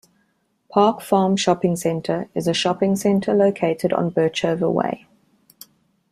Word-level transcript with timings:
Park 0.67 0.99
Farm 1.01 1.35
Shopping 1.37 1.75
Centre 1.75 2.27
is 2.33 2.47
a 2.47 2.55
shopping 2.55 2.95
centre 2.95 3.35
located 3.35 3.93
on 3.93 4.09
Birchover 4.09 4.67
way. 4.73 5.05